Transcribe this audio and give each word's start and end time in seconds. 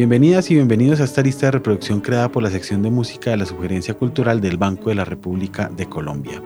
Bienvenidas 0.00 0.50
y 0.50 0.54
bienvenidos 0.54 1.02
a 1.02 1.04
esta 1.04 1.20
lista 1.20 1.44
de 1.44 1.50
reproducción 1.50 2.00
creada 2.00 2.32
por 2.32 2.42
la 2.42 2.48
sección 2.48 2.80
de 2.80 2.88
música 2.88 3.32
de 3.32 3.36
la 3.36 3.44
Sugerencia 3.44 3.92
Cultural 3.92 4.40
del 4.40 4.56
Banco 4.56 4.88
de 4.88 4.94
la 4.94 5.04
República 5.04 5.68
de 5.68 5.90
Colombia. 5.90 6.42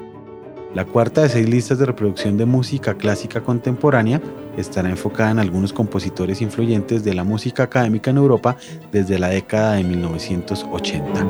La 0.75 0.85
cuarta 0.85 1.23
de 1.23 1.29
seis 1.29 1.49
listas 1.49 1.79
de 1.79 1.87
reproducción 1.87 2.37
de 2.37 2.47
música 2.47 2.95
clásica 2.95 3.45
contemporánea 3.45 4.21
estará 4.57 4.91
enfocada 4.91 5.31
en 5.31 5.39
algunos 5.39 5.73
compositores 5.73 6.43
influyentes 6.43 7.05
de 7.05 7.15
la 7.15 7.23
música 7.23 7.63
académica 7.63 8.11
en 8.11 8.17
Europa 8.17 8.57
desde 8.91 9.21
la 9.21 9.29
década 9.29 9.75
de 9.75 9.85
1980. 9.85 11.21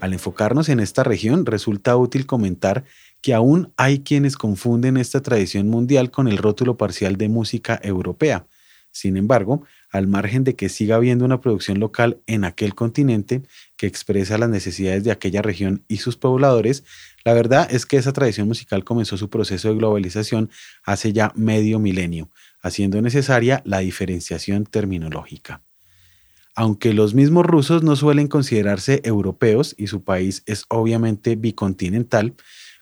Al 0.00 0.12
enfocarnos 0.14 0.70
en 0.70 0.80
esta 0.80 1.04
región, 1.04 1.44
resulta 1.44 1.94
útil 1.98 2.24
comentar 2.24 2.84
que 3.24 3.32
aún 3.32 3.72
hay 3.78 4.00
quienes 4.00 4.36
confunden 4.36 4.98
esta 4.98 5.22
tradición 5.22 5.66
mundial 5.68 6.10
con 6.10 6.28
el 6.28 6.36
rótulo 6.36 6.76
parcial 6.76 7.16
de 7.16 7.30
música 7.30 7.80
europea. 7.82 8.46
Sin 8.90 9.16
embargo, 9.16 9.64
al 9.90 10.08
margen 10.08 10.44
de 10.44 10.56
que 10.56 10.68
siga 10.68 10.96
habiendo 10.96 11.24
una 11.24 11.40
producción 11.40 11.80
local 11.80 12.20
en 12.26 12.44
aquel 12.44 12.74
continente 12.74 13.40
que 13.78 13.86
expresa 13.86 14.36
las 14.36 14.50
necesidades 14.50 15.04
de 15.04 15.10
aquella 15.10 15.40
región 15.40 15.84
y 15.88 15.96
sus 15.96 16.18
pobladores, 16.18 16.84
la 17.24 17.32
verdad 17.32 17.66
es 17.70 17.86
que 17.86 17.96
esa 17.96 18.12
tradición 18.12 18.46
musical 18.46 18.84
comenzó 18.84 19.16
su 19.16 19.30
proceso 19.30 19.70
de 19.70 19.76
globalización 19.76 20.50
hace 20.84 21.14
ya 21.14 21.32
medio 21.34 21.78
milenio, 21.78 22.28
haciendo 22.60 23.00
necesaria 23.00 23.62
la 23.64 23.78
diferenciación 23.78 24.66
terminológica. 24.66 25.62
Aunque 26.54 26.92
los 26.92 27.14
mismos 27.14 27.46
rusos 27.46 27.82
no 27.82 27.96
suelen 27.96 28.28
considerarse 28.28 29.00
europeos 29.02 29.74
y 29.78 29.86
su 29.86 30.04
país 30.04 30.42
es 30.44 30.66
obviamente 30.68 31.36
bicontinental, 31.36 32.34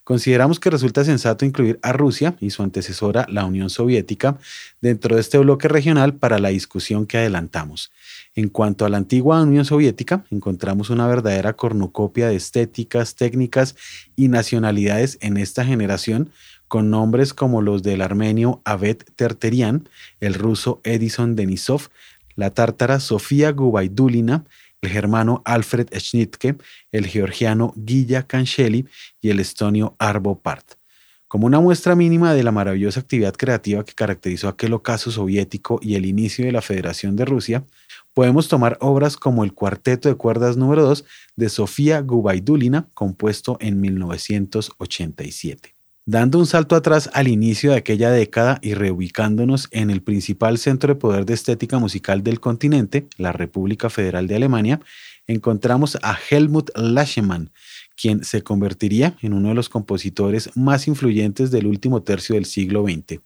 Consideramos 0.04 0.58
que 0.58 0.70
resulta 0.70 1.04
sensato 1.04 1.44
incluir 1.44 1.78
a 1.80 1.92
Rusia 1.92 2.34
y 2.40 2.50
su 2.50 2.64
antecesora, 2.64 3.24
la 3.28 3.44
Unión 3.44 3.70
Soviética, 3.70 4.36
dentro 4.80 5.14
de 5.14 5.20
este 5.20 5.38
bloque 5.38 5.68
regional 5.68 6.14
para 6.14 6.40
la 6.40 6.48
discusión 6.48 7.06
que 7.06 7.18
adelantamos. 7.18 7.92
En 8.34 8.48
cuanto 8.48 8.84
a 8.84 8.88
la 8.88 8.96
antigua 8.96 9.40
Unión 9.42 9.64
Soviética, 9.64 10.24
encontramos 10.30 10.90
una 10.90 11.06
verdadera 11.06 11.52
cornucopia 11.52 12.26
de 12.28 12.34
estéticas, 12.34 13.14
técnicas 13.14 13.76
y 14.16 14.26
nacionalidades 14.26 15.18
en 15.20 15.36
esta 15.36 15.64
generación, 15.64 16.30
con 16.66 16.90
nombres 16.90 17.32
como 17.32 17.62
los 17.62 17.84
del 17.84 18.02
armenio 18.02 18.60
Avet 18.64 19.08
Terterian, 19.14 19.88
el 20.20 20.34
ruso 20.34 20.80
Edison 20.82 21.36
Denisov, 21.36 21.90
la 22.34 22.50
tártara 22.50 22.98
Sofía 22.98 23.52
Gubaidulina, 23.52 24.44
el 24.82 24.90
germano 24.90 25.40
Alfred 25.44 25.88
Schnittke, 25.96 26.56
el 26.90 27.06
georgiano 27.06 27.72
Gilla 27.86 28.26
Cancelli 28.26 28.86
y 29.20 29.30
el 29.30 29.40
estonio 29.40 29.96
Arvo 29.98 30.40
Part. 30.40 30.74
Como 31.28 31.46
una 31.46 31.60
muestra 31.60 31.94
mínima 31.94 32.34
de 32.34 32.42
la 32.42 32.52
maravillosa 32.52 33.00
actividad 33.00 33.34
creativa 33.34 33.84
que 33.84 33.94
caracterizó 33.94 34.48
aquel 34.48 34.74
ocaso 34.74 35.10
soviético 35.10 35.78
y 35.80 35.94
el 35.94 36.04
inicio 36.04 36.44
de 36.44 36.52
la 36.52 36.60
Federación 36.60 37.16
de 37.16 37.24
Rusia, 37.24 37.64
podemos 38.12 38.48
tomar 38.48 38.76
obras 38.80 39.16
como 39.16 39.42
el 39.44 39.54
Cuarteto 39.54 40.10
de 40.10 40.16
Cuerdas 40.16 40.58
número 40.58 40.82
2 40.82 41.06
de 41.36 41.48
Sofía 41.48 42.02
Gubaidulina, 42.02 42.88
compuesto 42.92 43.56
en 43.60 43.80
1987. 43.80 45.74
Dando 46.04 46.40
un 46.40 46.46
salto 46.46 46.74
atrás 46.74 47.08
al 47.12 47.28
inicio 47.28 47.70
de 47.70 47.76
aquella 47.76 48.10
década 48.10 48.58
y 48.60 48.74
reubicándonos 48.74 49.68
en 49.70 49.88
el 49.88 50.02
principal 50.02 50.58
centro 50.58 50.92
de 50.92 50.98
poder 50.98 51.26
de 51.26 51.34
estética 51.34 51.78
musical 51.78 52.24
del 52.24 52.40
continente, 52.40 53.06
la 53.18 53.30
República 53.30 53.88
Federal 53.88 54.26
de 54.26 54.34
Alemania, 54.34 54.80
encontramos 55.28 55.96
a 56.02 56.18
Helmut 56.28 56.70
Laschemann, 56.74 57.52
quien 57.94 58.24
se 58.24 58.42
convertiría 58.42 59.16
en 59.22 59.32
uno 59.32 59.50
de 59.50 59.54
los 59.54 59.68
compositores 59.68 60.50
más 60.56 60.88
influyentes 60.88 61.52
del 61.52 61.68
último 61.68 62.02
tercio 62.02 62.34
del 62.34 62.46
siglo 62.46 62.82
XX. 62.82 63.20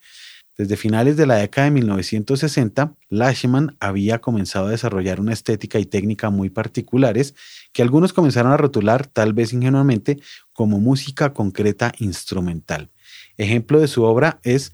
Desde 0.59 0.78
finales 0.78 1.19
de 1.19 1.27
la 1.27 1.34
década 1.34 1.67
de 1.67 1.72
1960, 1.72 2.94
Lashman 3.11 3.77
había 3.78 4.22
comenzado 4.22 4.69
a 4.69 4.71
desarrollar 4.71 5.21
una 5.21 5.34
estética 5.34 5.78
y 5.78 5.84
técnica 5.84 6.31
muy 6.31 6.49
particulares 6.49 7.34
que 7.75 7.83
algunos 7.83 8.15
comenzaron 8.15 8.53
a 8.53 8.56
rotular, 8.56 9.06
tal 9.06 9.34
vez 9.34 9.53
ingenuamente, 9.53 10.19
como 10.55 10.81
música 10.81 11.34
concreta 11.34 11.93
instrumental. 11.99 12.91
Ejemplo 13.37 13.81
de 13.81 13.89
su 13.89 14.05
obra 14.05 14.41
es 14.45 14.72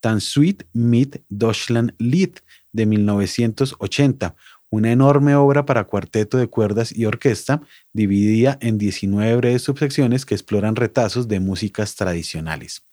Tansuit 0.00 0.64
mit 0.74 1.22
Deutschland 1.30 1.94
Lied 1.96 2.34
de 2.72 2.84
1980, 2.84 4.36
una 4.68 4.92
enorme 4.92 5.36
obra 5.36 5.64
para 5.64 5.84
cuarteto 5.84 6.36
de 6.36 6.48
cuerdas 6.48 6.94
y 6.94 7.06
orquesta, 7.06 7.62
dividida 7.94 8.58
en 8.60 8.76
19 8.76 9.36
breves 9.36 9.62
subsecciones 9.62 10.26
que 10.26 10.34
exploran 10.34 10.76
retazos 10.76 11.28
de 11.28 11.40
músicas 11.40 11.94
tradicionales. 11.94 12.84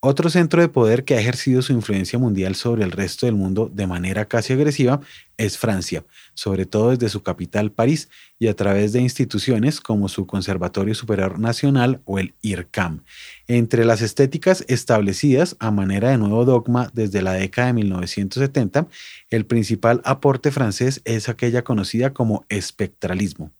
Otro 0.00 0.30
centro 0.30 0.62
de 0.62 0.68
poder 0.68 1.04
que 1.04 1.16
ha 1.16 1.20
ejercido 1.20 1.60
su 1.60 1.72
influencia 1.72 2.20
mundial 2.20 2.54
sobre 2.54 2.84
el 2.84 2.92
resto 2.92 3.26
del 3.26 3.34
mundo 3.34 3.68
de 3.74 3.88
manera 3.88 4.26
casi 4.26 4.52
agresiva 4.52 5.00
es 5.36 5.58
Francia, 5.58 6.04
sobre 6.34 6.66
todo 6.66 6.90
desde 6.90 7.08
su 7.08 7.24
capital 7.24 7.72
París 7.72 8.08
y 8.38 8.46
a 8.46 8.54
través 8.54 8.92
de 8.92 9.00
instituciones 9.00 9.80
como 9.80 10.08
su 10.08 10.24
Conservatorio 10.24 10.94
Superior 10.94 11.40
Nacional 11.40 12.00
o 12.04 12.20
el 12.20 12.34
IRCAM. 12.42 13.02
Entre 13.48 13.84
las 13.84 14.00
estéticas 14.00 14.64
establecidas 14.68 15.56
a 15.58 15.72
manera 15.72 16.10
de 16.10 16.18
nuevo 16.18 16.44
dogma 16.44 16.92
desde 16.94 17.20
la 17.20 17.32
década 17.32 17.66
de 17.66 17.72
1970, 17.72 18.86
el 19.30 19.46
principal 19.46 20.00
aporte 20.04 20.52
francés 20.52 21.02
es 21.06 21.28
aquella 21.28 21.64
conocida 21.64 22.14
como 22.14 22.44
espectralismo. 22.48 23.50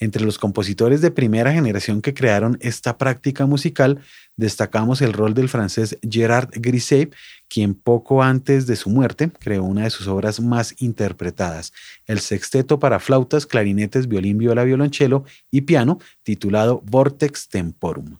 Entre 0.00 0.24
los 0.24 0.38
compositores 0.38 1.00
de 1.00 1.10
primera 1.10 1.52
generación 1.52 2.02
que 2.02 2.14
crearon 2.14 2.56
esta 2.60 2.98
práctica 2.98 3.46
musical, 3.46 4.00
destacamos 4.36 5.02
el 5.02 5.12
rol 5.12 5.34
del 5.34 5.48
francés 5.48 5.98
Gerard 6.08 6.50
Griset, 6.52 7.12
quien 7.48 7.74
poco 7.74 8.22
antes 8.22 8.66
de 8.66 8.76
su 8.76 8.90
muerte 8.90 9.30
creó 9.40 9.64
una 9.64 9.84
de 9.84 9.90
sus 9.90 10.06
obras 10.06 10.40
más 10.40 10.74
interpretadas, 10.80 11.72
el 12.06 12.20
sexteto 12.20 12.78
para 12.78 13.00
flautas, 13.00 13.46
clarinetes, 13.46 14.06
violín, 14.06 14.38
viola, 14.38 14.62
violonchelo 14.62 15.24
y 15.50 15.62
piano, 15.62 15.98
titulado 16.22 16.80
Vortex 16.84 17.48
Temporum. 17.48 18.18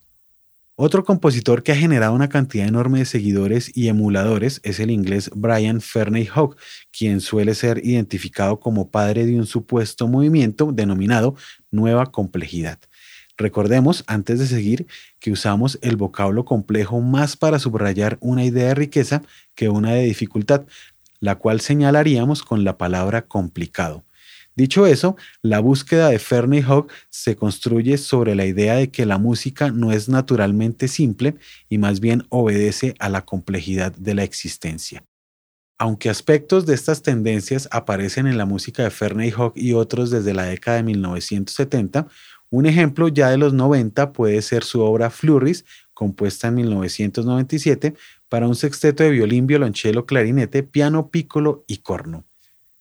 Otro 0.81 1.05
compositor 1.05 1.65
que 1.65 1.73
ha 1.73 1.77
generado 1.77 2.15
una 2.15 2.29
cantidad 2.29 2.69
enorme 2.69 3.01
de 3.01 3.05
seguidores 3.05 3.77
y 3.77 3.89
emuladores 3.89 4.61
es 4.63 4.79
el 4.79 4.93
inglés 4.93 5.29
Brian 5.35 5.81
Ferney 5.81 6.29
Hawk, 6.33 6.57
quien 6.97 7.21
suele 7.21 7.57
ser 7.57 7.85
identificado 7.85 8.61
como 8.61 8.89
padre 8.89 9.27
de 9.27 9.35
un 9.35 9.47
supuesto 9.47 10.07
movimiento 10.07 10.71
denominado 10.71 11.35
Nueva 11.73 12.07
Complejidad. 12.07 12.79
Recordemos, 13.37 14.05
antes 14.07 14.39
de 14.39 14.47
seguir, 14.47 14.87
que 15.19 15.33
usamos 15.33 15.81
el 15.83 15.97
vocablo 15.97 16.45
complejo 16.45 17.01
más 17.01 17.37
para 17.37 17.59
subrayar 17.59 18.17
una 18.21 18.45
idea 18.45 18.69
de 18.69 18.77
riqueza 18.77 19.23
que 19.57 19.69
una 19.69 19.95
de 19.95 20.05
dificultad, 20.05 20.65
la 21.19 21.35
cual 21.35 21.61
señalaríamos 21.61 22.45
con 22.45 22.63
la 22.63 22.79
palabra 22.79 23.23
complicado. 23.23 24.05
Dicho 24.59 24.89
eso, 24.89 25.17
la 25.41 25.61
búsqueda 25.61 26.09
de 26.09 26.19
Fernie 26.19 26.65
Hogg 26.67 26.89
se 27.11 27.37
construye 27.37 27.97
sobre 27.97 28.35
la 28.35 28.45
idea 28.45 28.75
de 28.75 28.91
que 28.91 29.07
la 29.07 29.17
música 29.17 29.71
no 29.71 29.93
es 29.93 30.09
naturalmente 30.09 30.89
simple 30.89 31.37
y 31.69 31.79
más 31.79 32.01
bien 32.01 32.25
obedece 32.29 32.97
a 32.99 33.09
la 33.09 33.25
complejidad 33.25 33.93
de 33.93 34.15
la 34.15 34.25
existencia. 34.25 35.05
Aunque 35.79 36.11
aspectos 36.11 36.67
de 36.67 36.75
estas 36.75 37.03
tendencias 37.03 37.69
aparecen 37.71 38.27
en 38.27 38.37
la 38.37 38.47
música 38.47 38.83
de 38.83 38.91
Fernie 38.91 39.33
Hogg 39.33 39.53
y 39.55 39.75
otros 39.75 40.11
desde 40.11 40.35
la 40.35 40.47
década 40.47 40.79
de 40.79 40.83
1970, 40.83 42.09
un 42.51 42.67
ejemplo 42.67 43.07
ya 43.07 43.31
de 43.31 43.39
los 43.39 43.53
90 43.53 44.13
puede 44.13 44.43
ser 44.43 44.65
su 44.65 44.81
obra 44.81 45.11
Flurries, 45.11 45.67
compuesta 45.95 46.49
en 46.49 46.57
1997 46.57 47.95
para 48.29 48.49
un 48.49 48.57
sexteto 48.57 49.05
de 49.05 49.11
violín, 49.11 49.47
violonchelo, 49.47 50.05
clarinete, 50.05 50.65
piano, 50.65 51.11
pícolo 51.13 51.65
y 51.69 51.77
corno. 51.77 52.28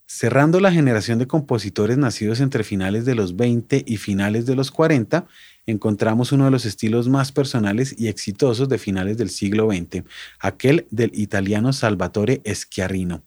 Cerrando 0.09 0.62
la 0.62 0.71
generación 0.71 1.19
de 1.19 1.27
compositores 1.27 1.98
nacidos 1.98 2.39
entre 2.39 2.63
finales 2.63 3.04
de 3.04 3.13
los 3.13 3.36
20 3.36 3.83
y 3.86 3.98
finales 3.98 4.45
de 4.45 4.56
los 4.56 4.71
40, 4.71 5.27
encontramos 5.65 6.31
uno 6.31 6.45
de 6.45 6.51
los 6.51 6.65
estilos 6.65 7.09
más 7.09 7.33
personales 7.33 7.94
y 8.00 8.07
exitosos 8.07 8.69
de 8.69 8.77
finales 8.77 9.18
del 9.18 9.30
siglo 9.30 9.69
XX, 9.69 10.06
aquel 10.39 10.88
del 10.92 11.12
italiano 11.13 11.74
Salvatore 11.74 12.42
Schiarrino, 12.45 13.25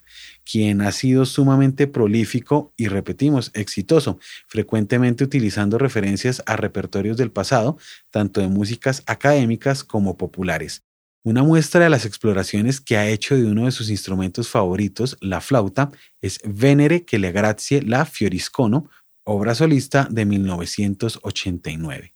quien 0.51 0.81
ha 0.81 0.91
sido 0.93 1.27
sumamente 1.27 1.87
prolífico 1.87 2.73
y, 2.79 2.89
repetimos, 2.89 3.51
exitoso, 3.53 4.19
frecuentemente 4.49 5.23
utilizando 5.23 5.77
referencias 5.77 6.43
a 6.47 6.57
repertorios 6.57 7.19
del 7.19 7.31
pasado, 7.31 7.77
tanto 8.11 8.41
de 8.41 8.49
músicas 8.49 9.03
académicas 9.05 9.85
como 9.85 10.17
populares. 10.17 10.83
Una 11.23 11.43
muestra 11.43 11.85
de 11.85 11.91
las 11.91 12.07
exploraciones 12.07 12.81
que 12.81 12.97
ha 12.97 13.07
hecho 13.07 13.37
de 13.37 13.45
uno 13.45 13.67
de 13.67 13.73
sus 13.73 13.91
instrumentos 13.91 14.49
favoritos, 14.49 15.19
la 15.21 15.43
flauta, 15.43 15.91
es 16.23 16.41
Venere 16.45 17.05
che 17.05 17.19
le 17.19 17.31
grazie 17.31 17.83
la 17.83 18.07
Fioriscono, 18.07 18.89
obra 19.25 19.55
solista 19.55 20.09
de 20.11 20.25
1989. 20.25 22.15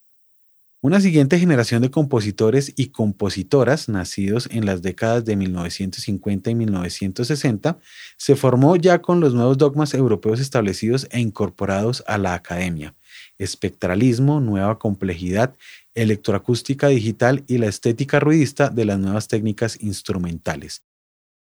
Una 0.81 1.03
siguiente 1.03 1.39
generación 1.39 1.83
de 1.83 1.91
compositores 1.91 2.73
y 2.77 2.89
compositoras 2.89 3.91
nacidos 3.91 4.49
en 4.51 4.65
las 4.65 4.81
décadas 4.81 5.27
de 5.27 5.37
1950 5.37 6.51
y 6.51 6.55
1960 6.55 7.79
se 8.17 8.37
formó 8.37 8.77
ya 8.77 9.03
con 9.03 9.21
los 9.21 9.35
nuevos 9.35 9.59
dogmas 9.59 9.93
europeos 9.93 10.41
establecidos 10.41 11.09
e 11.11 11.21
incorporados 11.21 12.03
a 12.07 12.17
la 12.17 12.33
academia. 12.33 12.95
Espectralismo, 13.39 14.41
nueva 14.41 14.79
complejidad 14.79 15.55
electroacústica 15.95 16.89
digital 16.89 17.45
y 17.47 17.59
la 17.59 17.67
estética 17.67 18.21
ruidista 18.21 18.69
de 18.71 18.85
las 18.85 18.99
nuevas 18.99 19.29
técnicas 19.29 19.79
instrumentales. 19.81 20.83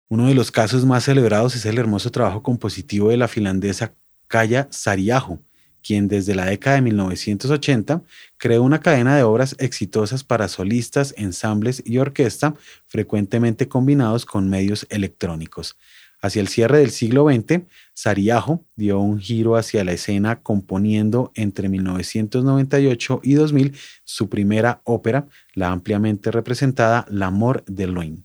Uno 0.08 0.28
de 0.28 0.34
los 0.34 0.50
casos 0.50 0.84
más 0.84 1.04
celebrados 1.04 1.56
es 1.56 1.66
el 1.66 1.78
hermoso 1.78 2.10
trabajo 2.10 2.42
compositivo 2.42 3.08
de 3.08 3.16
la 3.16 3.28
finlandesa 3.28 3.92
Kaya 4.28 4.68
Sariaho, 4.70 5.40
quien 5.82 6.08
desde 6.08 6.34
la 6.34 6.46
década 6.46 6.76
de 6.76 6.82
1980 6.82 8.02
creó 8.38 8.62
una 8.62 8.80
cadena 8.80 9.16
de 9.16 9.22
obras 9.22 9.54
exitosas 9.58 10.24
para 10.24 10.48
solistas, 10.48 11.14
ensambles 11.16 11.82
y 11.84 11.98
orquesta, 11.98 12.54
frecuentemente 12.86 13.68
combinados 13.68 14.26
con 14.26 14.48
medios 14.48 14.86
electrónicos. 14.90 15.76
Hacia 16.20 16.40
el 16.40 16.48
cierre 16.48 16.78
del 16.78 16.90
siglo 16.90 17.28
XX, 17.28 17.62
Sariajo 17.94 18.64
dio 18.74 18.98
un 19.00 19.20
giro 19.20 19.56
hacia 19.56 19.84
la 19.84 19.92
escena 19.92 20.42
componiendo 20.42 21.30
entre 21.34 21.68
1998 21.68 23.20
y 23.22 23.34
2000 23.34 23.74
su 24.04 24.28
primera 24.28 24.80
ópera, 24.84 25.26
la 25.54 25.70
ampliamente 25.70 26.30
representada 26.30 27.06
L'Amor 27.10 27.64
de 27.66 27.86
Loin. 27.86 28.24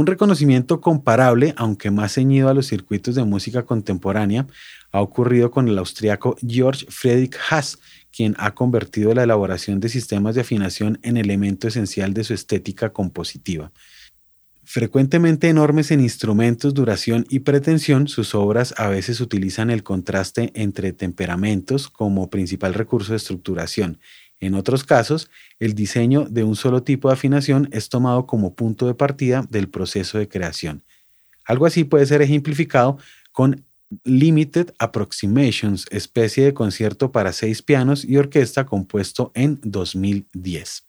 Un 0.00 0.06
reconocimiento 0.06 0.80
comparable, 0.80 1.52
aunque 1.58 1.90
más 1.90 2.14
ceñido 2.14 2.48
a 2.48 2.54
los 2.54 2.68
circuitos 2.68 3.16
de 3.16 3.24
música 3.24 3.66
contemporánea, 3.66 4.46
ha 4.92 5.02
ocurrido 5.02 5.50
con 5.50 5.68
el 5.68 5.76
austriaco 5.76 6.36
Georg 6.40 6.86
Friedrich 6.88 7.36
Haas, 7.50 7.78
quien 8.10 8.34
ha 8.38 8.54
convertido 8.54 9.12
la 9.12 9.24
elaboración 9.24 9.78
de 9.78 9.90
sistemas 9.90 10.34
de 10.34 10.40
afinación 10.40 10.98
en 11.02 11.18
elemento 11.18 11.68
esencial 11.68 12.14
de 12.14 12.24
su 12.24 12.32
estética 12.32 12.94
compositiva. 12.94 13.72
Frecuentemente 14.64 15.50
enormes 15.50 15.90
en 15.90 16.00
instrumentos, 16.00 16.72
duración 16.72 17.26
y 17.28 17.40
pretensión, 17.40 18.08
sus 18.08 18.34
obras 18.34 18.72
a 18.78 18.88
veces 18.88 19.20
utilizan 19.20 19.68
el 19.68 19.82
contraste 19.82 20.50
entre 20.54 20.94
temperamentos 20.94 21.90
como 21.90 22.30
principal 22.30 22.72
recurso 22.72 23.12
de 23.12 23.18
estructuración 23.18 23.98
en 24.40 24.54
otros 24.54 24.84
casos, 24.84 25.30
el 25.58 25.74
diseño 25.74 26.26
de 26.28 26.44
un 26.44 26.56
solo 26.56 26.82
tipo 26.82 27.08
de 27.08 27.14
afinación 27.14 27.68
es 27.72 27.90
tomado 27.90 28.26
como 28.26 28.54
punto 28.54 28.86
de 28.86 28.94
partida 28.94 29.46
del 29.50 29.68
proceso 29.68 30.18
de 30.18 30.28
creación. 30.28 30.82
Algo 31.44 31.66
así 31.66 31.84
puede 31.84 32.06
ser 32.06 32.22
ejemplificado 32.22 32.98
con 33.32 33.64
Limited 34.04 34.72
Approximations, 34.78 35.86
especie 35.90 36.44
de 36.44 36.54
concierto 36.54 37.12
para 37.12 37.32
seis 37.32 37.60
pianos 37.60 38.04
y 38.04 38.16
orquesta 38.16 38.64
compuesto 38.64 39.32
en 39.34 39.60
2010. 39.62 40.84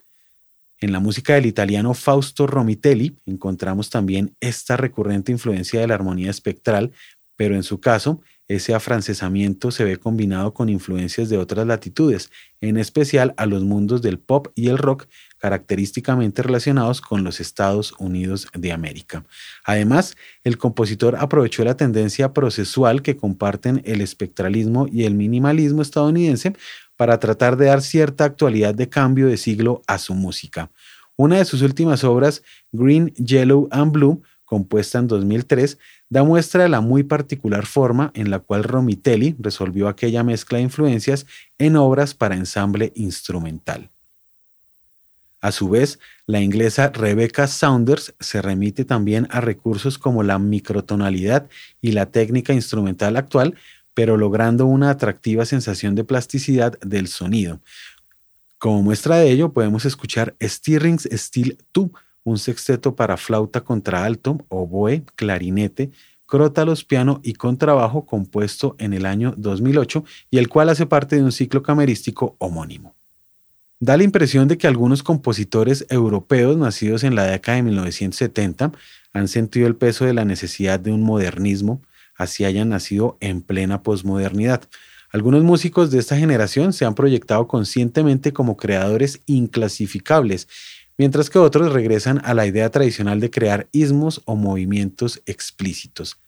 En 0.80 0.92
la 0.92 1.00
música 1.00 1.34
del 1.34 1.46
italiano 1.46 1.94
Fausto 1.94 2.48
Romitelli 2.48 3.18
encontramos 3.26 3.90
también 3.90 4.36
esta 4.40 4.78
recurrente 4.78 5.32
influencia 5.32 5.80
de 5.80 5.88
la 5.88 5.96
armonía 5.96 6.30
espectral, 6.30 6.92
pero 7.36 7.56
en 7.56 7.64
su 7.64 7.80
caso 7.80 8.22
ese 8.56 8.74
afrancesamiento 8.74 9.72
se 9.72 9.84
ve 9.84 9.98
combinado 9.98 10.54
con 10.54 10.68
influencias 10.68 11.30
de 11.30 11.38
otras 11.38 11.66
latitudes, 11.66 12.30
en 12.60 12.78
especial 12.78 13.34
a 13.38 13.46
los 13.46 13.64
mundos 13.64 14.02
del 14.02 14.20
pop 14.20 14.48
y 14.56 14.68
el 14.68 14.78
rock, 14.78 15.08
característicamente 15.38 16.44
relacionados 16.44 17.00
con 17.00 17.24
los 17.24 17.40
Estados 17.40 17.94
Unidos 17.98 18.48
de 18.54 18.72
América. 18.72 19.26
Además, 19.64 20.18
el 20.44 20.58
compositor 20.58 21.16
aprovechó 21.16 21.64
la 21.64 21.78
tendencia 21.78 22.34
procesual 22.34 23.02
que 23.02 23.16
comparten 23.16 23.82
el 23.86 24.02
espectralismo 24.02 24.88
y 24.92 25.06
el 25.06 25.16
minimalismo 25.16 25.82
estadounidense 25.82 26.54
para 26.98 27.20
tratar 27.20 27.58
de 27.58 27.68
dar 27.68 27.82
cierta 27.82 28.26
actualidad 28.26 28.76
de 28.76 28.90
cambio 28.90 29.28
de 29.28 29.38
siglo 29.38 29.82
a 29.88 29.98
su 29.98 30.14
música. 30.14 30.70
Una 31.16 31.38
de 31.38 31.46
sus 31.46 31.62
últimas 31.62 32.04
obras, 32.04 32.44
Green, 32.72 33.14
Yellow 33.14 33.68
and 33.72 33.92
Blue, 33.92 34.22
compuesta 34.44 35.00
en 35.00 35.08
2003, 35.08 35.78
da 36.12 36.24
muestra 36.24 36.64
de 36.64 36.70
la 36.70 36.82
muy 36.82 37.04
particular 37.04 37.66
forma 37.66 38.12
en 38.14 38.30
la 38.30 38.40
cual 38.40 38.66
Romitelli 38.66 39.34
resolvió 39.40 39.88
aquella 39.88 40.24
mezcla 40.24 40.58
de 40.58 40.66
influencias 40.66 41.26
en 41.58 41.78
obras 41.78 42.14
para 42.14 42.36
ensamble 42.36 42.92
instrumental. 42.96 43.90
A 45.40 45.54
su 45.54 45.70
vez, 45.70 46.00
la 46.28 46.42
inglesa 46.42 46.90
Rebecca 46.90 47.48
Saunders 47.48 48.14
se 48.20 48.42
remite 48.42 48.84
también 48.84 49.26
a 49.32 49.40
recursos 49.40 49.98
como 49.98 50.22
la 50.22 50.38
microtonalidad 50.38 51.50
y 51.82 51.94
la 51.94 52.08
técnica 52.08 52.54
instrumental 52.54 53.16
actual, 53.16 53.56
pero 53.94 54.18
logrando 54.18 54.66
una 54.66 54.90
atractiva 54.90 55.46
sensación 55.46 55.96
de 55.96 56.04
plasticidad 56.04 56.78
del 56.82 57.08
sonido. 57.08 57.62
Como 58.60 58.84
muestra 58.84 59.16
de 59.16 59.32
ello, 59.32 59.54
podemos 59.54 59.86
escuchar 59.86 60.36
Stirrings 60.44 61.08
Steel 61.10 61.58
2, 61.74 61.90
un 62.24 62.38
sexteto 62.38 62.96
para 62.96 63.18
flauta 63.18 63.62
contraalto, 63.62 64.38
oboe, 64.50 65.04
clarinete, 65.16 65.92
crótalos, 66.26 66.86
piano 66.86 67.20
y 67.24 67.34
contrabajo 67.34 68.06
compuesto 68.06 68.76
en 68.80 68.94
el 68.94 69.06
año 69.06 69.34
2008 69.38 70.06
y 70.30 70.38
el 70.38 70.48
cual 70.48 70.70
hace 70.70 70.86
parte 70.86 71.18
de 71.18 71.24
un 71.24 71.32
ciclo 71.32 71.62
camerístico 71.62 72.36
homónimo. 72.40 72.96
Da 73.80 73.98
la 73.98 74.04
impresión 74.04 74.48
de 74.48 74.58
que 74.58 74.68
algunos 74.68 75.02
compositores 75.02 75.86
europeos 75.90 76.56
nacidos 76.56 77.04
en 77.04 77.16
la 77.16 77.26
década 77.26 77.58
de 77.58 77.64
1970 77.64 78.72
han 79.12 79.28
sentido 79.28 79.68
el 79.68 79.76
peso 79.76 80.06
de 80.06 80.14
la 80.14 80.24
necesidad 80.24 80.80
de 80.80 80.92
un 80.92 81.02
modernismo, 81.02 81.82
así 82.16 82.46
hayan 82.46 82.70
nacido 82.70 83.18
en 83.20 83.42
plena 83.42 83.82
posmodernidad. 83.82 84.62
Algunos 85.12 85.44
músicos 85.44 85.92
de 85.92 86.00
esta 86.00 86.16
generación 86.16 86.72
se 86.72 86.86
han 86.86 86.96
proyectado 86.96 87.48
conscientemente 87.48 88.32
como 88.32 88.56
creadores 88.56 89.20
inclasificables 89.26 90.48
mientras 91.02 91.32
que 91.32 91.40
otros 91.40 91.74
regresan 91.74 92.22
a 92.26 92.36
la 92.36 92.46
idea 92.46 92.70
tradicional 92.70 93.20
de 93.20 93.32
crear 93.32 93.68
ismos 93.72 94.22
o 94.26 94.36
movimientos 94.36 95.20
explícitos. 95.26 96.20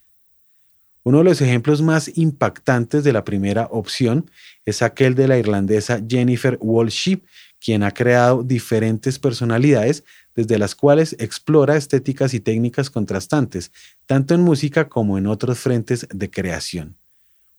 Uno 1.04 1.20
de 1.20 1.25
los 1.25 1.42
ejemplos 1.42 1.84
más 1.84 2.18
impactantes 2.18 3.04
de 3.04 3.14
la 3.14 3.24
primera 3.24 3.68
opción 3.70 4.31
es 4.66 4.81
aquel 4.81 5.14
de 5.14 5.28
la 5.28 5.38
irlandesa 5.38 6.02
Jennifer 6.10 6.58
Walsh, 6.60 7.20
quien 7.64 7.84
ha 7.84 7.92
creado 7.92 8.42
diferentes 8.42 9.20
personalidades 9.20 10.06
desde 10.34 10.58
las 10.58 10.74
cuales 10.74 11.16
explora 11.19 11.78
estéticas 11.78 12.34
y 12.34 12.40
técnicas 12.40 12.90
contrastantes, 12.90 13.72
tanto 14.08 14.34
en 14.34 14.42
música 14.42 14.90
como 14.90 15.19
en 15.19 15.28
otros 15.28 15.60
frentes 15.60 16.08
de 16.12 16.31
creación. 16.31 16.98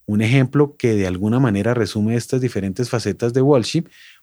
Un 0.05 0.20
ejemplo 0.20 0.74
que 0.77 0.96
de 0.96 1.06
alguna 1.06 1.38
manera 1.38 1.74
resume 1.74 2.17
estas 2.17 2.41
diferentes 2.41 2.91
facetas 2.91 3.32
de 3.32 3.41
Walsh 3.41 3.82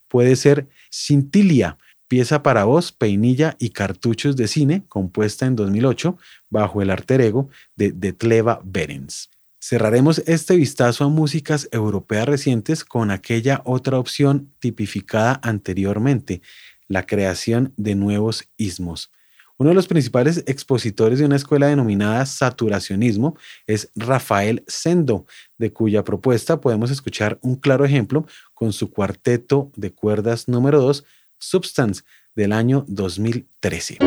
puede 0.10 0.36
ser 0.36 0.68
Cintilia, 0.92 1.78
pieza 2.12 2.44
para 2.44 2.66
voz, 2.66 2.92
peinilla 2.92 3.56
y 3.58 3.70
cartuchos 3.70 4.36
de 4.36 4.50
cine, 4.50 4.84
compuesta 4.90 5.46
en 5.46 5.56
2008 5.56 6.18
bajo 6.50 6.82
el 6.82 6.90
alter 6.90 7.22
ego 7.22 7.48
de 7.78 7.94
Detleva 7.94 8.60
Berens. 8.66 9.30
Cerraremos 9.62 10.22
este 10.26 10.58
vistazo 10.58 11.06
a 11.06 11.08
músicas 11.08 11.70
europeas 11.72 12.26
recientes 12.26 12.84
con 12.84 13.12
aquella 13.12 13.62
otra 13.64 13.98
opción 13.98 14.52
tipificada 14.60 15.40
anteriormente, 15.42 16.42
la 16.90 17.06
creación 17.06 17.74
de 17.78 17.96
nuevos 17.96 18.44
ismos. 18.58 19.10
Uno 19.58 19.70
de 19.70 19.76
los 19.76 19.88
principales 19.88 20.44
expositores 20.48 21.20
de 21.20 21.26
una 21.26 21.38
escuela 21.38 21.68
denominada 21.68 22.26
saturacionismo 22.26 23.38
es 23.68 23.90
Rafael 23.96 24.66
Sendo, 24.68 25.26
de 25.58 25.72
cuya 25.72 26.04
propuesta 26.04 26.60
podemos 26.60 26.92
escuchar 26.92 27.40
un 27.42 27.56
claro 27.56 27.86
ejemplo 27.86 28.26
con 28.54 28.74
su 28.74 28.92
cuarteto 28.92 29.72
de 29.78 29.94
cuerdas 29.94 30.50
número 30.50 30.82
2, 30.82 31.06
Substance 31.42 32.04
del 32.36 32.54
año 32.54 32.86
2013. 32.88 33.98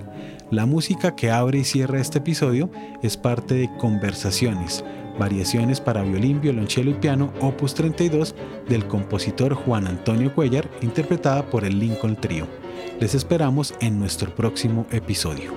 La 0.50 0.65
música 0.65 1.13
que 1.15 1.30
abre 1.30 1.60
y 1.60 1.65
cierra 1.65 2.00
este 2.00 2.20
episodio 2.20 2.72
es 3.01 3.18
parte 3.18 3.56
de 3.56 3.70
Conversaciones, 3.77 4.86
Variaciones 5.20 5.82
para 5.82 6.03
violín, 6.03 6.41
violonchelo 6.41 6.91
y 6.91 6.96
piano, 6.96 7.32
opus 7.41 7.74
32, 7.74 8.36
del 8.68 8.88
compositor 8.88 9.53
Juan 9.53 9.88
Antonio 9.88 10.34
Cuellar, 10.34 10.70
interpretada 10.82 11.44
por 11.44 11.65
el 11.65 11.80
Lincoln 11.80 12.15
Trio. 12.15 12.48
Les 13.00 13.15
esperamos 13.15 13.74
en 13.80 14.00
nuestro 14.00 14.34
próximo 14.34 14.86
episodio. 14.91 15.51